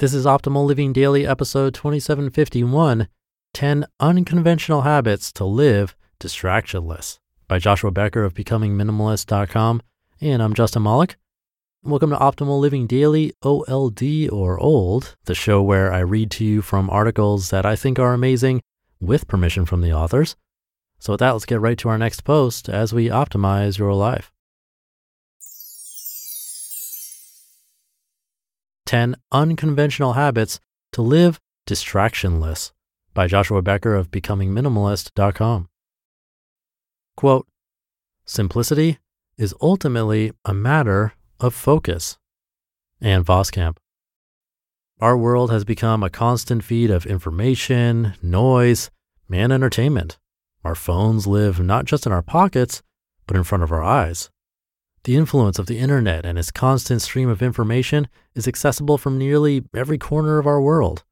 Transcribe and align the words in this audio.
This 0.00 0.14
is 0.14 0.26
Optimal 0.26 0.64
Living 0.64 0.92
Daily, 0.92 1.26
episode 1.26 1.74
2751 1.74 3.08
10 3.52 3.84
Unconventional 3.98 4.82
Habits 4.82 5.32
to 5.32 5.44
Live 5.44 5.96
Distractionless 6.20 7.18
by 7.48 7.58
Joshua 7.58 7.90
Becker 7.90 8.22
of 8.22 8.32
BecomingMinimalist.com. 8.32 9.82
And 10.20 10.40
I'm 10.40 10.54
Justin 10.54 10.84
Malik. 10.84 11.16
Welcome 11.82 12.10
to 12.10 12.16
Optimal 12.16 12.60
Living 12.60 12.86
Daily, 12.86 13.32
OLD 13.42 14.30
or 14.30 14.56
Old, 14.60 15.16
the 15.24 15.34
show 15.34 15.60
where 15.62 15.92
I 15.92 15.98
read 15.98 16.30
to 16.30 16.44
you 16.44 16.62
from 16.62 16.88
articles 16.90 17.50
that 17.50 17.66
I 17.66 17.74
think 17.74 17.98
are 17.98 18.14
amazing 18.14 18.62
with 19.00 19.26
permission 19.26 19.64
from 19.64 19.80
the 19.80 19.92
authors. 19.92 20.36
So, 21.00 21.14
with 21.14 21.18
that, 21.18 21.32
let's 21.32 21.44
get 21.44 21.60
right 21.60 21.78
to 21.78 21.88
our 21.88 21.98
next 21.98 22.22
post 22.22 22.68
as 22.68 22.92
we 22.92 23.08
optimize 23.08 23.78
your 23.78 23.94
life. 23.94 24.30
10 28.88 29.16
Unconventional 29.32 30.14
Habits 30.14 30.60
to 30.92 31.02
Live 31.02 31.38
Distractionless 31.66 32.72
by 33.12 33.26
Joshua 33.26 33.60
Becker 33.60 33.94
of 33.94 34.10
BecomingMinimalist.com. 34.10 35.68
Quote 37.14 37.46
Simplicity 38.24 38.98
is 39.36 39.54
ultimately 39.60 40.32
a 40.46 40.54
matter 40.54 41.12
of 41.38 41.52
focus. 41.52 42.16
Ann 42.98 43.24
Voskamp. 43.24 43.76
Our 45.02 45.18
world 45.18 45.50
has 45.50 45.66
become 45.66 46.02
a 46.02 46.08
constant 46.08 46.64
feed 46.64 46.90
of 46.90 47.04
information, 47.04 48.14
noise, 48.22 48.90
and 49.30 49.52
entertainment. 49.52 50.16
Our 50.64 50.74
phones 50.74 51.26
live 51.26 51.60
not 51.60 51.84
just 51.84 52.06
in 52.06 52.12
our 52.12 52.22
pockets, 52.22 52.82
but 53.26 53.36
in 53.36 53.44
front 53.44 53.64
of 53.64 53.70
our 53.70 53.82
eyes. 53.82 54.30
The 55.08 55.16
influence 55.16 55.58
of 55.58 55.64
the 55.64 55.78
internet 55.78 56.26
and 56.26 56.38
its 56.38 56.50
constant 56.50 57.00
stream 57.00 57.30
of 57.30 57.40
information 57.40 58.08
is 58.34 58.46
accessible 58.46 58.98
from 58.98 59.16
nearly 59.16 59.64
every 59.74 59.96
corner 59.96 60.36
of 60.36 60.46
our 60.46 60.60
world. 60.60 61.02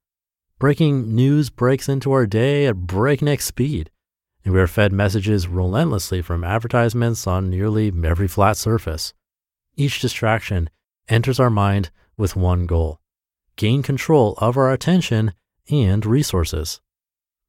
Breaking 0.58 1.14
news 1.14 1.48
breaks 1.48 1.88
into 1.88 2.12
our 2.12 2.26
day 2.26 2.66
at 2.66 2.76
breakneck 2.76 3.40
speed, 3.40 3.88
and 4.44 4.52
we 4.52 4.60
are 4.60 4.66
fed 4.66 4.92
messages 4.92 5.48
relentlessly 5.48 6.20
from 6.20 6.44
advertisements 6.44 7.26
on 7.26 7.48
nearly 7.48 7.90
every 8.04 8.28
flat 8.28 8.58
surface. 8.58 9.14
Each 9.76 9.98
distraction 9.98 10.68
enters 11.08 11.40
our 11.40 11.48
mind 11.48 11.90
with 12.18 12.36
one 12.36 12.66
goal 12.66 13.00
gain 13.56 13.82
control 13.82 14.34
of 14.36 14.58
our 14.58 14.70
attention 14.72 15.32
and 15.70 16.04
resources. 16.04 16.82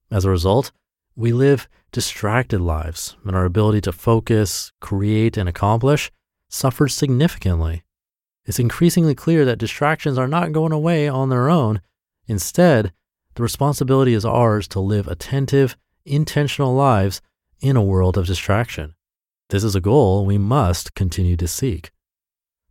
As 0.09 0.23
a 0.23 0.30
result, 0.30 0.71
we 1.14 1.33
live 1.33 1.67
distracted 1.91 2.61
lives, 2.61 3.17
and 3.25 3.36
our 3.36 3.43
ability 3.43 3.81
to 3.81 3.91
focus, 3.91 4.71
create, 4.80 5.36
and 5.36 5.49
accomplish 5.49 6.09
suffers 6.49 6.93
significantly. 6.93 7.83
It's 8.45 8.59
increasingly 8.59 9.13
clear 9.13 9.43
that 9.45 9.59
distractions 9.59 10.17
are 10.17 10.27
not 10.27 10.53
going 10.53 10.71
away 10.71 11.07
on 11.07 11.29
their 11.29 11.49
own. 11.49 11.81
Instead, 12.27 12.93
the 13.35 13.43
responsibility 13.43 14.13
is 14.13 14.25
ours 14.25 14.67
to 14.69 14.79
live 14.79 15.07
attentive, 15.07 15.77
intentional 16.05 16.73
lives 16.73 17.21
in 17.59 17.75
a 17.75 17.83
world 17.83 18.17
of 18.17 18.25
distraction. 18.25 18.95
This 19.49 19.63
is 19.63 19.75
a 19.75 19.81
goal 19.81 20.25
we 20.25 20.37
must 20.37 20.93
continue 20.93 21.37
to 21.37 21.47
seek. 21.47 21.91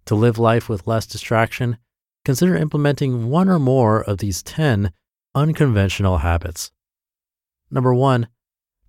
To 0.06 0.14
live 0.14 0.38
life 0.38 0.68
with 0.68 0.86
less 0.86 1.06
distraction, 1.06 1.78
consider 2.24 2.56
implementing 2.56 3.28
one 3.28 3.48
or 3.48 3.58
more 3.58 4.02
of 4.02 4.18
these 4.18 4.42
10 4.42 4.92
unconventional 5.34 6.18
habits. 6.18 6.70
Number 7.70 7.94
one, 7.94 8.28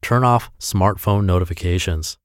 turn 0.02 0.23
off 0.23 0.52
smartphone 0.59 1.25
notifications. 1.25 2.17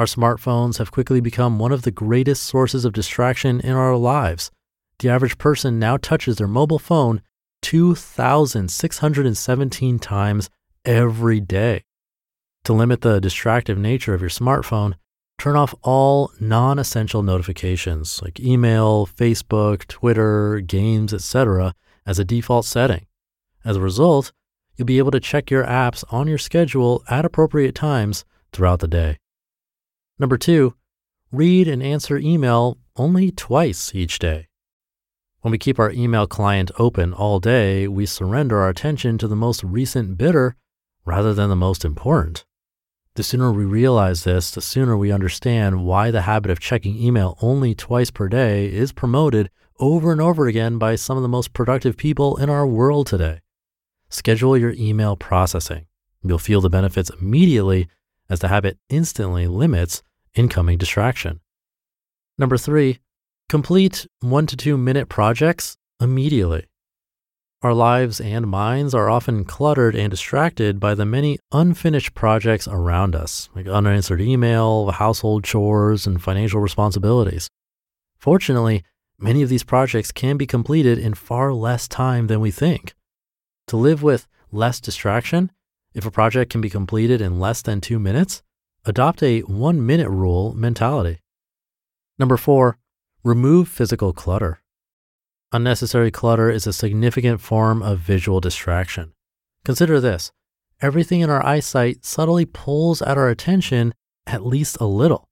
Our 0.00 0.06
smartphones 0.06 0.78
have 0.78 0.90
quickly 0.92 1.20
become 1.20 1.58
one 1.58 1.72
of 1.72 1.82
the 1.82 1.90
greatest 1.90 2.44
sources 2.44 2.86
of 2.86 2.94
distraction 2.94 3.60
in 3.60 3.72
our 3.72 3.96
lives. 3.96 4.50
The 4.98 5.10
average 5.10 5.36
person 5.36 5.78
now 5.78 5.98
touches 5.98 6.36
their 6.36 6.48
mobile 6.48 6.78
phone 6.78 7.20
2,617 7.60 9.98
times 9.98 10.48
every 10.86 11.40
day. 11.40 11.84
To 12.64 12.72
limit 12.72 13.02
the 13.02 13.20
distractive 13.20 13.76
nature 13.76 14.14
of 14.14 14.22
your 14.22 14.30
smartphone, 14.30 14.94
turn 15.36 15.54
off 15.54 15.74
all 15.82 16.32
non 16.40 16.78
essential 16.78 17.22
notifications 17.22 18.22
like 18.22 18.40
email, 18.40 19.06
Facebook, 19.06 19.86
Twitter, 19.86 20.60
games, 20.60 21.12
etc., 21.12 21.74
as 22.06 22.18
a 22.18 22.24
default 22.24 22.64
setting. 22.64 23.04
As 23.66 23.76
a 23.76 23.82
result, 23.82 24.32
you'll 24.76 24.86
be 24.86 24.96
able 24.96 25.10
to 25.10 25.20
check 25.20 25.50
your 25.50 25.66
apps 25.66 26.04
on 26.10 26.26
your 26.26 26.38
schedule 26.38 27.04
at 27.10 27.26
appropriate 27.26 27.74
times 27.74 28.24
throughout 28.50 28.80
the 28.80 28.88
day. 28.88 29.18
Number 30.20 30.36
two, 30.36 30.74
read 31.32 31.66
and 31.66 31.82
answer 31.82 32.18
email 32.18 32.76
only 32.94 33.30
twice 33.30 33.94
each 33.94 34.18
day. 34.18 34.48
When 35.40 35.50
we 35.50 35.56
keep 35.56 35.78
our 35.78 35.90
email 35.90 36.26
client 36.26 36.70
open 36.78 37.14
all 37.14 37.40
day, 37.40 37.88
we 37.88 38.04
surrender 38.04 38.58
our 38.58 38.68
attention 38.68 39.16
to 39.16 39.26
the 39.26 39.34
most 39.34 39.64
recent 39.64 40.18
bidder 40.18 40.56
rather 41.06 41.32
than 41.32 41.48
the 41.48 41.56
most 41.56 41.86
important. 41.86 42.44
The 43.14 43.22
sooner 43.22 43.50
we 43.50 43.64
realize 43.64 44.24
this, 44.24 44.50
the 44.50 44.60
sooner 44.60 44.94
we 44.94 45.10
understand 45.10 45.86
why 45.86 46.10
the 46.10 46.22
habit 46.22 46.50
of 46.50 46.60
checking 46.60 46.98
email 46.98 47.38
only 47.40 47.74
twice 47.74 48.10
per 48.10 48.28
day 48.28 48.70
is 48.70 48.92
promoted 48.92 49.48
over 49.78 50.12
and 50.12 50.20
over 50.20 50.46
again 50.46 50.76
by 50.76 50.96
some 50.96 51.16
of 51.16 51.22
the 51.22 51.30
most 51.30 51.54
productive 51.54 51.96
people 51.96 52.36
in 52.36 52.50
our 52.50 52.66
world 52.66 53.06
today. 53.06 53.40
Schedule 54.10 54.58
your 54.58 54.74
email 54.76 55.16
processing. 55.16 55.86
You'll 56.22 56.38
feel 56.38 56.60
the 56.60 56.68
benefits 56.68 57.10
immediately 57.22 57.88
as 58.28 58.40
the 58.40 58.48
habit 58.48 58.78
instantly 58.90 59.46
limits 59.46 60.02
incoming 60.34 60.78
distraction. 60.78 61.40
Number 62.38 62.56
three, 62.56 62.98
complete 63.48 64.06
one 64.20 64.46
to 64.46 64.56
two 64.56 64.76
minute 64.76 65.08
projects 65.08 65.76
immediately. 66.00 66.66
Our 67.62 67.74
lives 67.74 68.22
and 68.22 68.46
minds 68.46 68.94
are 68.94 69.10
often 69.10 69.44
cluttered 69.44 69.94
and 69.94 70.10
distracted 70.10 70.80
by 70.80 70.94
the 70.94 71.04
many 71.04 71.38
unfinished 71.52 72.14
projects 72.14 72.66
around 72.66 73.14
us, 73.14 73.50
like 73.54 73.66
unanswered 73.66 74.22
email, 74.22 74.90
household 74.92 75.44
chores, 75.44 76.06
and 76.06 76.22
financial 76.22 76.60
responsibilities. 76.60 77.50
Fortunately, 78.16 78.82
many 79.18 79.42
of 79.42 79.50
these 79.50 79.62
projects 79.62 80.10
can 80.10 80.38
be 80.38 80.46
completed 80.46 80.98
in 80.98 81.12
far 81.12 81.52
less 81.52 81.86
time 81.86 82.28
than 82.28 82.40
we 82.40 82.50
think. 82.50 82.94
To 83.66 83.76
live 83.76 84.02
with 84.02 84.26
less 84.50 84.80
distraction, 84.80 85.52
if 85.92 86.06
a 86.06 86.10
project 86.10 86.50
can 86.50 86.62
be 86.62 86.70
completed 86.70 87.20
in 87.20 87.40
less 87.40 87.60
than 87.60 87.82
two 87.82 87.98
minutes, 87.98 88.42
adopt 88.84 89.22
a 89.22 89.40
one 89.40 89.84
minute 89.84 90.08
rule 90.08 90.54
mentality. 90.54 91.20
Number 92.18 92.36
four, 92.36 92.78
remove 93.22 93.68
physical 93.68 94.12
clutter. 94.12 94.62
Unnecessary 95.52 96.10
clutter 96.10 96.50
is 96.50 96.66
a 96.66 96.72
significant 96.72 97.40
form 97.40 97.82
of 97.82 97.98
visual 97.98 98.40
distraction. 98.40 99.12
Consider 99.64 100.00
this 100.00 100.32
everything 100.80 101.20
in 101.20 101.28
our 101.28 101.44
eyesight 101.44 102.04
subtly 102.04 102.46
pulls 102.46 103.02
at 103.02 103.18
our 103.18 103.28
attention 103.28 103.92
at 104.26 104.46
least 104.46 104.78
a 104.80 104.86
little. 104.86 105.28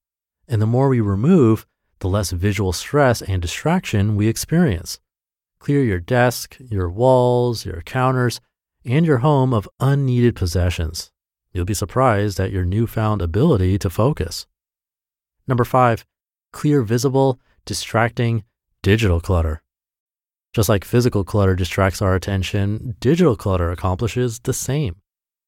And 0.47 0.61
the 0.61 0.67
more 0.67 0.89
we 0.89 1.01
remove, 1.01 1.67
the 2.01 2.09
less 2.09 2.31
visual 2.31 2.73
stress 2.73 3.23
and 3.23 3.41
distraction 3.41 4.17
we 4.17 4.29
experience. 4.29 4.99
Clear 5.59 5.83
your 5.83 6.01
desk, 6.01 6.57
your 6.61 6.89
walls, 6.89 7.65
your 7.65 7.83
counters, 7.83 8.41
and 8.85 9.07
your 9.07 9.19
home 9.19 9.53
of 9.53 9.69
unneeded 9.81 10.37
possessions. 10.37 11.11
You'll 11.59 11.65
be 11.65 11.75
surprised 11.75 12.39
at 12.39 12.53
your 12.53 12.65
newfound 12.65 13.21
ability 13.21 13.81
to 13.81 13.91
focus. 13.91 14.47
Number 15.49 15.65
five, 15.65 16.07
clear 16.53 16.83
visible, 16.83 17.41
distracting, 17.65 18.45
digital 18.81 19.19
clutter. 19.19 19.61
Just 20.55 20.69
like 20.69 20.85
physical 20.85 21.25
clutter 21.25 21.57
distracts 21.57 22.01
our 22.01 22.15
attention, 22.15 22.95
digital 23.01 23.35
clutter 23.35 23.73
accomplishes 23.73 24.39
the 24.39 24.53
same. 24.53 25.03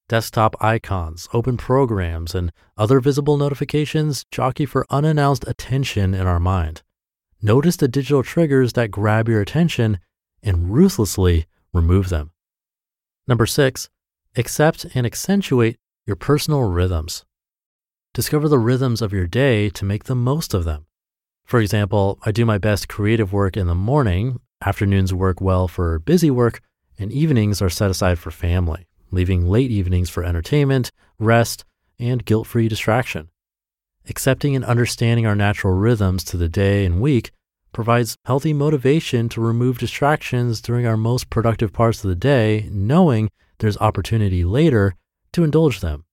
Desktop 0.09 0.57
icons, 0.61 1.29
open 1.33 1.57
programs, 1.57 2.35
and 2.35 2.51
other 2.77 2.99
visible 2.99 3.37
notifications 3.37 4.25
jockey 4.33 4.67
for 4.67 4.87
unannounced 4.91 5.45
attention 5.47 6.13
in 6.13 6.27
our 6.27 6.41
mind. 6.41 6.83
Notice 7.41 7.77
the 7.77 7.87
digital 7.87 8.25
triggers 8.25 8.73
that 8.73 8.91
grab 8.91 9.29
your 9.29 9.43
attention 9.43 10.01
and 10.43 10.75
ruthlessly 10.75 11.47
remove 11.73 12.09
them. 12.09 12.33
Number 13.29 13.47
six, 13.47 13.89
accept 14.37 14.87
and 14.93 15.07
accentuate 15.07 15.77
your 16.07 16.17
personal 16.17 16.63
rhythms. 16.63 17.25
Discover 18.15 18.49
the 18.49 18.59
rhythms 18.59 19.03
of 19.03 19.13
your 19.13 19.27
day 19.27 19.71
to 19.71 19.85
make 19.85 20.05
the 20.05 20.15
most 20.15 20.55
of 20.55 20.65
them. 20.65 20.87
For 21.45 21.61
example, 21.61 22.19
I 22.25 22.33
do 22.33 22.45
my 22.45 22.59
best 22.59 22.89
creative 22.89 23.33
work 23.33 23.57
in 23.57 23.67
the 23.67 23.75
morning, 23.75 24.41
afternoons 24.65 25.15
work 25.15 25.41
well 25.41 25.69
for 25.69 25.99
busy 25.99 26.31
work, 26.31 26.61
and 26.99 27.13
evenings 27.13 27.63
are 27.63 27.71
set 27.71 27.91
aside 27.91 28.19
for 28.19 28.31
family, 28.31 28.87
leaving 29.11 29.49
late 29.49 29.71
evenings 29.71 30.11
for 30.11 30.25
entertainment, 30.25 30.91
rest, 31.19 31.65
and 31.99 32.25
guilt 32.25 32.47
free 32.47 32.69
distraction. 32.69 33.29
Accepting 34.09 34.57
and 34.57 34.65
understanding 34.65 35.27
our 35.27 35.37
natural 35.37 35.75
rhythms 35.75 36.25
to 36.25 36.37
the 36.37 36.49
day 36.49 36.85
and 36.85 37.01
week 37.01 37.31
provides 37.73 38.17
healthy 38.25 38.53
motivation 38.53 39.29
to 39.29 39.41
remove 39.41 39.79
distractions 39.79 40.61
during 40.61 40.87
our 40.87 40.97
most 40.97 41.31
productive 41.31 41.73
parts 41.73 42.03
of 42.03 42.09
the 42.09 42.17
day, 42.17 42.69
knowing 42.73 43.31
there's 43.59 43.79
opportunity 43.79 44.45
later 44.45 44.95
to 45.33 45.45
indulge 45.45 45.81
them. 45.81 46.05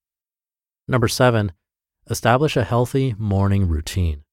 Number 0.88 1.08
seven, 1.08 1.52
establish 2.10 2.56
a 2.56 2.64
healthy 2.64 3.16
morning 3.18 3.68
routine. 3.68 4.24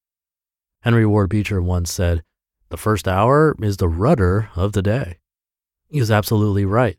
Henry 0.83 1.07
Ward 1.07 1.31
Beecher 1.31 1.63
once 1.63 1.91
said, 1.91 2.23
The 2.69 2.77
first 2.77 3.09
hour 3.09 3.57
is 3.61 3.79
the 3.79 3.89
rudder 3.89 4.51
of 4.55 4.73
the 4.73 4.83
day. 4.83 5.19
He 5.89 6.01
was 6.01 6.11
absolutely 6.11 6.65
right. 6.65 6.99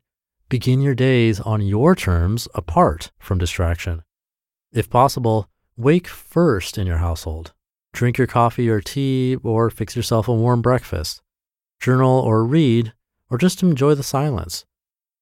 Begin 0.50 0.82
your 0.82 0.96
days 0.96 1.40
on 1.40 1.62
your 1.62 1.96
terms 1.96 2.48
apart 2.54 3.12
from 3.20 3.38
distraction. 3.38 4.04
If 4.72 4.90
possible, 4.90 5.50
wake 5.78 6.08
first 6.08 6.78
in 6.78 6.88
your 6.88 6.98
household. 6.98 7.54
Drink 7.94 8.18
your 8.18 8.28
coffee 8.28 8.70
or 8.70 8.82
tea, 8.82 9.38
or 9.42 9.70
fix 9.70 9.96
yourself 9.96 10.28
a 10.28 10.34
warm 10.34 10.62
breakfast. 10.62 11.22
Journal 11.80 12.20
or 12.20 12.44
read, 12.44 12.94
or 13.30 13.38
just 13.38 13.64
enjoy 13.64 13.96
the 13.96 14.04
silence. 14.04 14.66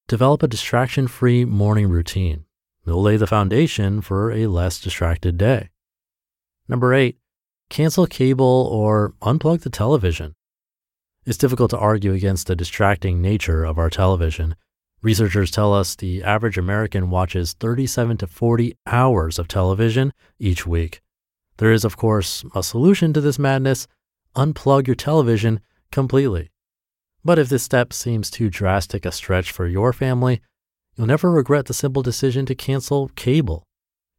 Develop 0.08 0.44
a 0.44 0.48
distraction 0.48 1.08
free 1.08 1.46
morning 1.46 1.90
routine. 1.90 2.46
It'll 2.86 3.02
lay 3.02 3.18
the 3.18 3.28
foundation 3.28 4.02
for 4.02 4.32
a 4.32 4.48
less 4.48 4.80
distracted 4.80 5.38
day. 5.38 5.70
Number 6.68 6.94
eight, 6.94 7.18
cancel 7.70 8.08
cable 8.08 8.70
or 8.72 9.14
unplug 9.22 9.62
the 9.62 9.70
television. 9.70 10.36
It's 11.26 11.38
difficult 11.38 11.72
to 11.72 11.78
argue 11.78 12.14
against 12.14 12.48
the 12.48 12.56
distracting 12.56 13.22
nature 13.22 13.64
of 13.64 13.78
our 13.78 13.90
television. 13.90 14.56
Researchers 15.02 15.52
tell 15.52 15.74
us 15.74 15.96
the 15.96 16.24
average 16.24 16.58
American 16.58 17.10
watches 17.10 17.54
37 17.54 18.18
to 18.18 18.28
40 18.28 18.78
hours 18.88 19.40
of 19.40 19.48
television 19.48 20.14
each 20.40 20.66
week. 20.68 21.02
There 21.58 21.72
is, 21.72 21.86
of 21.86 21.98
course, 21.98 22.44
a 22.56 22.64
solution 22.64 23.14
to 23.14 23.22
this 23.22 23.40
madness 23.40 23.88
unplug 24.36 24.88
your 24.88 24.96
television 24.96 25.60
completely. 25.92 26.52
But 27.24 27.40
if 27.40 27.50
this 27.50 27.64
step 27.64 27.94
seems 27.94 28.30
too 28.30 28.50
drastic 28.50 29.06
a 29.06 29.12
stretch 29.12 29.52
for 29.52 29.68
your 29.68 29.94
family, 29.94 30.42
you'll 30.96 31.08
never 31.08 31.32
regret 31.32 31.66
the 31.66 31.74
simple 31.74 32.02
decision 32.02 32.46
to 32.46 32.56
cancel 32.56 33.10
cable. 33.16 33.64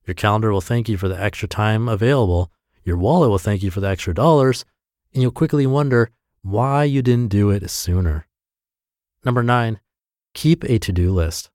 Your 0.07 0.15
calendar 0.15 0.53
will 0.53 0.61
thank 0.61 0.89
you 0.89 0.97
for 0.97 1.09
the 1.09 1.21
extra 1.21 1.49
time 1.49 1.89
available, 1.89 2.51
your 2.85 2.97
wallet 2.97 3.31
will 3.31 3.39
thank 3.39 3.63
you 3.63 3.71
for 3.71 3.81
the 3.81 3.89
extra 3.89 4.15
dollars, 4.15 4.65
and 5.13 5.23
you'll 5.23 5.33
quickly 5.33 5.67
wonder 5.67 6.11
why 6.43 6.85
you 6.85 7.01
didn't 7.01 7.31
do 7.31 7.51
it 7.51 7.69
sooner. 7.71 8.27
Number 9.25 9.43
nine, 9.43 9.81
keep 10.35 10.65
a 10.65 10.79
to 10.81 10.93
do 10.93 11.13
list. 11.13 11.51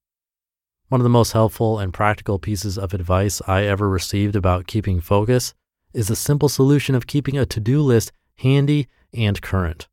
One 0.87 0.99
of 0.99 1.03
the 1.03 1.09
most 1.09 1.33
helpful 1.33 1.77
and 1.77 1.93
practical 1.93 2.39
pieces 2.39 2.79
of 2.79 2.95
advice 2.95 3.41
I 3.45 3.63
ever 3.65 3.87
received 3.87 4.35
about 4.35 4.65
keeping 4.65 5.01
focus 5.01 5.53
is 5.93 6.07
the 6.07 6.15
simple 6.15 6.49
solution 6.49 6.95
of 6.95 7.05
keeping 7.05 7.37
a 7.37 7.45
to 7.45 7.59
do 7.59 7.81
list 7.81 8.11
handy 8.37 8.87
and 9.13 9.39
current. 9.39 9.87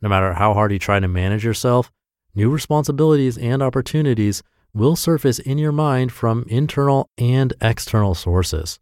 No 0.00 0.08
matter 0.08 0.34
how 0.34 0.54
hard 0.54 0.70
you 0.70 0.78
try 0.78 1.00
to 1.00 1.08
manage 1.08 1.44
yourself, 1.44 1.90
new 2.36 2.50
responsibilities 2.50 3.36
and 3.36 3.62
opportunities 3.62 4.44
will 4.74 4.96
surface 4.96 5.38
in 5.38 5.58
your 5.58 5.72
mind 5.72 6.12
from 6.12 6.44
internal 6.48 7.08
and 7.18 7.52
external 7.60 8.14
sources. 8.14 8.78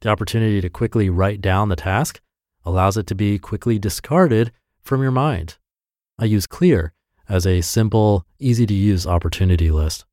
The 0.00 0.08
opportunity 0.10 0.60
to 0.60 0.68
quickly 0.68 1.08
write 1.08 1.40
down 1.40 1.68
the 1.68 1.76
task 1.76 2.20
allows 2.64 2.96
it 2.96 3.06
to 3.08 3.14
be 3.14 3.38
quickly 3.38 3.78
discarded 3.78 4.52
from 4.82 5.02
your 5.02 5.10
mind. 5.10 5.56
I 6.18 6.26
use 6.26 6.46
Clear 6.46 6.92
as 7.28 7.46
a 7.46 7.60
simple, 7.60 8.26
easy 8.38 8.66
to 8.66 8.74
use 8.74 9.06
opportunity 9.06 9.70
list. 9.70 10.04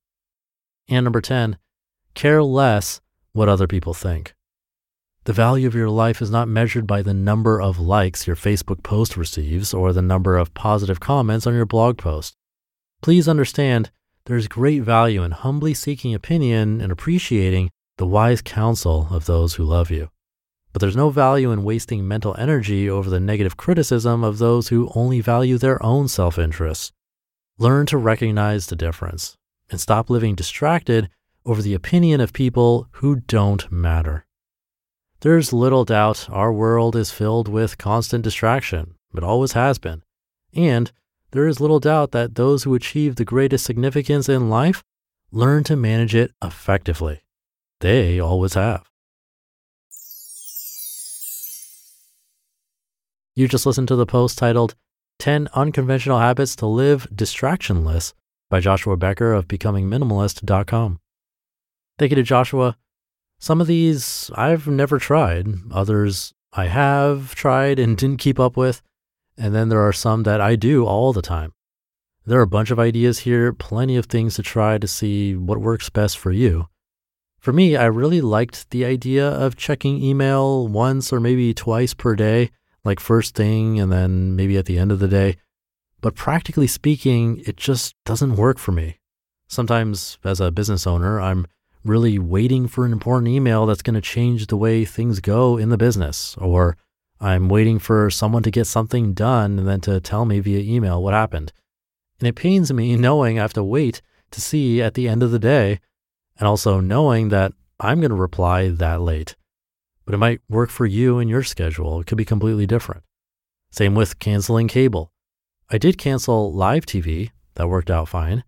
And 0.88 1.04
number 1.04 1.22
10, 1.22 1.58
care 2.14 2.42
less 2.44 3.02
what 3.34 3.50
other 3.50 3.68
people 3.68 3.94
think. 3.94 4.34
The 5.26 5.34
value 5.34 5.68
of 5.68 5.76
your 5.76 5.90
life 5.90 6.22
is 6.22 6.32
not 6.32 6.48
measured 6.48 6.88
by 6.88 7.04
the 7.04 7.14
number 7.14 7.62
of 7.62 7.80
likes 7.80 8.26
your 8.26 8.36
Facebook 8.36 8.82
post 8.82 9.16
receives 9.16 9.74
or 9.74 9.94
the 9.94 10.02
number 10.02 10.36
of 10.36 10.54
positive 10.54 11.00
comments 11.00 11.46
on 11.46 11.54
your 11.54 11.68
blog 11.68 11.98
post. 11.98 12.36
Please 13.02 13.28
understand 13.28 13.92
there's 14.26 14.48
great 14.48 14.84
value 14.84 15.24
in 15.24 15.32
humbly 15.32 15.74
seeking 15.74 16.14
opinion 16.14 16.82
and 16.82 16.92
appreciating 16.92 17.70
the 17.98 18.06
wise 18.06 18.42
counsel 18.42 19.08
of 19.12 19.26
those 19.26 19.56
who 19.56 19.64
love 19.64 19.92
you. 19.92 20.10
But 20.74 20.80
there's 20.80 20.96
no 20.96 21.10
value 21.10 21.52
in 21.52 21.64
wasting 21.64 22.08
mental 22.08 22.36
energy 22.38 22.90
over 22.90 23.10
the 23.10 23.20
negative 23.20 23.58
criticism 23.58 24.24
of 24.24 24.38
those 24.38 24.70
who 24.70 24.92
only 24.96 25.22
value 25.22 25.58
their 25.58 25.84
own 25.84 26.08
self 26.08 26.40
interests. 26.40 26.92
Learn 27.58 27.86
to 27.88 27.98
recognize 27.98 28.68
the 28.68 28.76
difference 28.76 29.36
and 29.70 29.80
stop 29.80 30.10
living 30.10 30.36
distracted 30.36 31.10
over 31.46 31.62
the 31.62 31.74
opinion 31.74 32.22
of 32.22 32.34
people 32.34 32.88
who 32.94 33.18
don't 33.18 33.72
matter. 33.72 34.26
There's 35.22 35.54
little 35.54 35.86
doubt 35.86 36.28
our 36.30 36.52
world 36.52 36.96
is 36.96 37.12
filled 37.12 37.48
with 37.48 37.78
constant 37.78 38.24
distraction, 38.24 38.96
but 39.14 39.24
always 39.24 39.52
has 39.52 39.78
been. 39.78 40.04
And 40.54 40.92
there 41.32 41.48
is 41.48 41.60
little 41.60 41.80
doubt 41.80 42.12
that 42.12 42.36
those 42.36 42.64
who 42.64 42.76
achieve 42.76 43.16
the 43.16 43.26
greatest 43.26 43.66
significance 43.66 44.28
in 44.28 44.50
life 44.50 44.84
learn 45.32 45.64
to 45.64 45.76
manage 45.76 46.14
it 46.14 46.32
effectively. 46.44 47.22
They 47.80 48.20
always 48.20 48.54
have. 48.54 48.84
You 53.36 53.48
just 53.48 53.66
listened 53.66 53.88
to 53.88 53.96
the 53.96 54.06
post 54.06 54.38
titled 54.38 54.76
10 55.20 55.48
Unconventional 55.54 56.20
Habits 56.20 56.56
to 56.58 56.66
Live 56.66 57.08
Distractionless 57.14 58.14
by 58.50 58.60
Joshua 58.60 58.98
Becker 58.98 59.34
of 59.34 59.48
BecomingMinimalist.com. 59.48 61.00
Thank 61.98 62.12
you 62.12 62.16
to 62.16 62.24
Joshua. 62.24 62.78
Some 63.40 63.62
of 63.62 63.68
these 63.68 64.30
I've 64.36 64.68
never 64.68 65.00
tried, 65.00 65.48
others 65.72 66.34
I 66.52 66.66
have 66.68 67.34
tried 67.34 67.80
and 67.80 67.96
didn't 67.96 68.20
keep 68.20 68.40
up 68.40 68.58
with, 68.58 68.82
and 69.42 69.56
then 69.56 69.70
there 69.70 69.82
are 69.82 69.92
some 69.92 70.24
that 70.24 70.40
I 70.40 70.56
do 70.56 70.86
all 70.86 71.12
the 71.12 71.22
time. 71.22 71.54
There 72.26 72.40
are 72.40 72.44
a 72.44 72.48
bunch 72.48 72.70
of 72.70 72.80
ideas 72.80 73.20
here, 73.20 73.52
plenty 73.52 73.98
of 73.98 74.06
things 74.06 74.36
to 74.36 74.44
try 74.44 74.78
to 74.78 74.88
see 74.88 75.36
what 75.36 75.60
works 75.60 75.90
best 75.90 76.18
for 76.18 76.32
you. 76.32 76.68
For 77.40 77.52
me, 77.52 77.76
I 77.76 77.86
really 77.86 78.22
liked 78.22 78.70
the 78.70 78.86
idea 78.86 79.28
of 79.28 79.56
checking 79.56 80.02
email 80.02 80.68
once 80.68 81.12
or 81.12 81.20
maybe 81.20 81.54
twice 81.56 81.96
per 81.96 82.16
day 82.16 82.52
like 82.84 83.00
first 83.00 83.36
thing 83.36 83.80
and 83.80 83.92
then 83.92 84.36
maybe 84.36 84.58
at 84.58 84.66
the 84.66 84.78
end 84.78 84.92
of 84.92 85.00
the 85.00 85.08
day. 85.08 85.38
But 86.02 86.16
practically 86.16 86.68
speaking, 86.68 87.42
it 87.46 87.58
just 87.58 87.96
doesn't 88.06 88.36
work 88.36 88.58
for 88.58 88.72
me. 88.72 89.00
Sometimes, 89.48 90.18
as 90.24 90.40
a 90.40 90.52
business 90.52 90.88
owner, 90.88 91.20
I'm 91.20 91.46
really 91.84 92.18
waiting 92.18 92.68
for 92.68 92.86
an 92.86 92.94
important 92.94 93.28
email 93.28 93.66
that's 93.66 93.82
going 93.82 93.96
to 93.96 94.02
change 94.02 94.48
the 94.48 94.58
way 94.58 94.86
things 94.86 95.20
go 95.20 95.58
in 95.58 95.70
the 95.70 95.78
business, 95.78 96.36
or 96.38 96.78
I'm 97.22 97.48
waiting 97.48 97.80
for 97.80 98.10
someone 98.10 98.44
to 98.44 98.52
get 98.52 98.68
something 98.68 99.14
done 99.14 99.58
and 99.60 99.68
then 99.68 99.80
to 99.82 100.02
tell 100.02 100.26
me 100.26 100.42
via 100.42 100.60
email 100.60 101.02
what 101.02 101.14
happened. 101.14 101.54
And 102.20 102.28
it 102.28 102.36
pains 102.36 102.74
me 102.74 102.96
knowing 102.98 103.40
I 103.40 103.44
have 103.44 103.54
to 103.54 103.64
wait 103.64 104.02
to 104.32 104.42
see 104.42 104.82
at 104.82 104.96
the 104.96 105.08
end 105.08 105.24
of 105.24 105.32
the 105.32 105.40
day, 105.40 105.80
and 106.38 106.48
also 106.48 106.80
knowing 106.80 107.30
that 107.30 107.54
I'm 107.80 108.00
going 108.00 108.10
to 108.10 108.16
reply 108.16 108.70
that 108.70 109.00
late 109.00 109.36
but 110.06 110.16
it 110.16 110.18
might 110.18 110.42
work 110.50 110.70
for 110.70 110.86
you 110.86 111.20
and 111.20 111.30
your 111.30 111.44
schedule. 111.44 112.02
It 112.02 112.06
could 112.08 112.18
be 112.18 112.26
completely 112.26 112.66
different. 112.66 113.04
Same 113.72 113.96
with 113.96 114.20
canceling 114.20 114.68
cable. 114.68 115.12
I 115.70 115.78
did 115.78 115.98
cancel 115.98 116.54
live 116.54 116.86
TV, 116.86 117.32
that 117.56 117.70
worked 117.70 117.90
out 117.90 118.10
fine, 118.10 118.44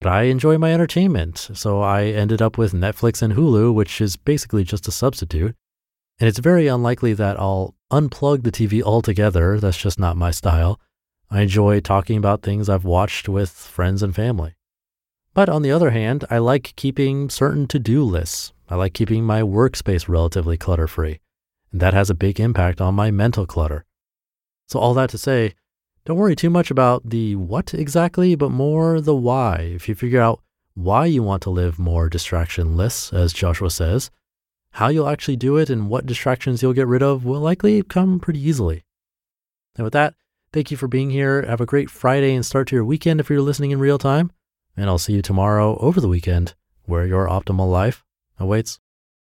but 0.00 0.10
I 0.10 0.22
enjoy 0.24 0.58
my 0.58 0.72
entertainment, 0.72 1.50
so 1.54 1.80
I 1.80 2.06
ended 2.06 2.42
up 2.42 2.58
with 2.58 2.72
Netflix 2.72 3.22
and 3.22 3.34
Hulu, 3.34 3.72
which 3.72 4.00
is 4.00 4.16
basically 4.16 4.64
just 4.64 4.88
a 4.88 4.90
substitute. 4.90 5.54
And 6.20 6.28
it's 6.28 6.38
very 6.38 6.66
unlikely 6.66 7.12
that 7.14 7.38
I'll 7.38 7.74
unplug 7.90 8.44
the 8.44 8.52
TV 8.52 8.82
altogether. 8.82 9.58
That's 9.58 9.76
just 9.76 9.98
not 9.98 10.16
my 10.16 10.30
style. 10.30 10.80
I 11.30 11.40
enjoy 11.40 11.80
talking 11.80 12.16
about 12.16 12.42
things 12.42 12.68
I've 12.68 12.84
watched 12.84 13.28
with 13.28 13.50
friends 13.50 14.02
and 14.02 14.14
family. 14.14 14.54
But 15.32 15.48
on 15.48 15.62
the 15.62 15.72
other 15.72 15.90
hand, 15.90 16.24
I 16.30 16.38
like 16.38 16.74
keeping 16.76 17.28
certain 17.28 17.66
to 17.68 17.78
do 17.80 18.04
lists. 18.04 18.52
I 18.68 18.76
like 18.76 18.94
keeping 18.94 19.24
my 19.24 19.42
workspace 19.42 20.08
relatively 20.08 20.56
clutter 20.56 20.86
free, 20.86 21.18
and 21.72 21.80
that 21.80 21.92
has 21.92 22.08
a 22.08 22.14
big 22.14 22.38
impact 22.38 22.80
on 22.80 22.94
my 22.94 23.10
mental 23.10 23.44
clutter. 23.44 23.84
So, 24.68 24.78
all 24.78 24.94
that 24.94 25.10
to 25.10 25.18
say, 25.18 25.54
don't 26.06 26.16
worry 26.16 26.36
too 26.36 26.50
much 26.50 26.70
about 26.70 27.10
the 27.10 27.34
what 27.34 27.74
exactly, 27.74 28.36
but 28.36 28.50
more 28.50 29.00
the 29.00 29.14
why. 29.14 29.72
If 29.74 29.88
you 29.88 29.94
figure 29.94 30.20
out 30.20 30.40
why 30.74 31.06
you 31.06 31.22
want 31.22 31.42
to 31.42 31.50
live 31.50 31.78
more 31.78 32.08
distractionless, 32.08 33.12
as 33.12 33.32
Joshua 33.32 33.70
says, 33.70 34.10
how 34.74 34.88
you'll 34.88 35.08
actually 35.08 35.36
do 35.36 35.56
it 35.56 35.70
and 35.70 35.88
what 35.88 36.04
distractions 36.04 36.60
you'll 36.60 36.72
get 36.72 36.88
rid 36.88 37.02
of 37.02 37.24
will 37.24 37.40
likely 37.40 37.80
come 37.84 38.18
pretty 38.18 38.40
easily. 38.40 38.82
And 39.76 39.84
with 39.84 39.92
that, 39.92 40.14
thank 40.52 40.72
you 40.72 40.76
for 40.76 40.88
being 40.88 41.10
here. 41.10 41.42
Have 41.42 41.60
a 41.60 41.66
great 41.66 41.88
Friday 41.88 42.34
and 42.34 42.44
start 42.44 42.66
to 42.68 42.76
your 42.76 42.84
weekend 42.84 43.20
if 43.20 43.30
you're 43.30 43.40
listening 43.40 43.70
in 43.70 43.78
real 43.78 43.98
time. 43.98 44.32
And 44.76 44.90
I'll 44.90 44.98
see 44.98 45.12
you 45.12 45.22
tomorrow 45.22 45.78
over 45.78 46.00
the 46.00 46.08
weekend 46.08 46.54
where 46.86 47.06
your 47.06 47.28
optimal 47.28 47.70
life 47.70 48.04
awaits. 48.36 48.80